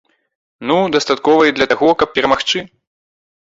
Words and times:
Ну, 0.71 0.77
дастатковай 0.95 1.53
для 1.59 1.67
таго, 1.75 1.91
каб 2.01 2.09
перамагчы. 2.17 2.65